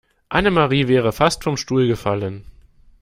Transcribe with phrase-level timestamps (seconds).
[0.29, 2.43] Annemarie wäre fast vom Stuhl gefallen.